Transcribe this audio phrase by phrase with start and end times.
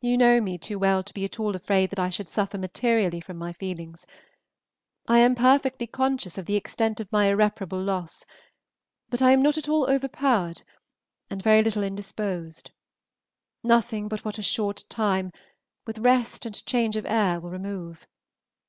[0.00, 3.20] You know me too well to be at all afraid that I should suffer materially
[3.20, 4.06] from my feelings;
[5.08, 8.24] I am perfectly conscious of the extent of my irreparable loss,
[9.10, 10.62] but I am not at all overpowered
[11.28, 12.70] and very little indisposed,
[13.64, 15.32] nothing but what a short time,
[15.84, 18.06] with rest and change of air, will remove.